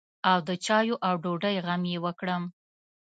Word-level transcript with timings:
او 0.29 0.37
د 0.47 0.49
چايو 0.65 0.95
او 1.07 1.13
ډوډۍ 1.23 1.55
غم 1.65 1.83
يې 1.91 1.97
وکړم. 2.05 2.43